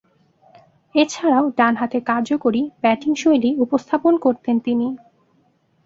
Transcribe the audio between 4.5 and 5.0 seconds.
তিনি।